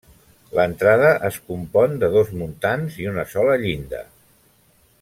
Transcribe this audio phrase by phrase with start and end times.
[0.59, 4.01] L'entrada es compon de dos muntants i una sola llinda.